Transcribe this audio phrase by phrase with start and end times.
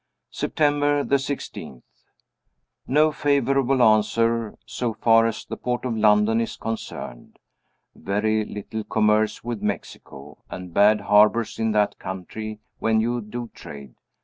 [0.31, 1.83] September 16.
[2.87, 7.37] No favorable answer, so far as the port of London is concerned.
[7.93, 13.93] Very little commerce with Mexico, and bad harbors in that country when you do trade.